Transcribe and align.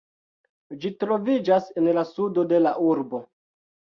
Ĝi 0.85 0.89
troviĝas 1.03 1.67
en 1.81 1.91
la 1.97 2.05
sudo 2.13 2.47
de 2.53 2.61
la 2.65 2.75
urbo. 2.87 3.21